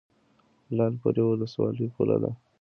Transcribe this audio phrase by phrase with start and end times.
[0.75, 2.31] لعل پورې ولسوالۍ پوله ده؟